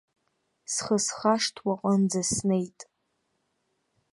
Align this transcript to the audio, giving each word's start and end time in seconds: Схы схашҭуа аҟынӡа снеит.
Схы 0.73 0.97
схашҭуа 1.05 1.73
аҟынӡа 1.77 2.21
снеит. 2.31 2.79